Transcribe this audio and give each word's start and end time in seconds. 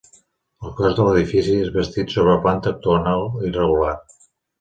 El 0.67 0.71
cos 0.77 0.93
de 0.99 1.03
l'edifici 1.07 1.57
és 1.65 1.69
bastit 1.75 2.13
sobre 2.13 2.35
planta 2.47 2.73
octogonal 2.77 3.29
irregular. 3.51 3.93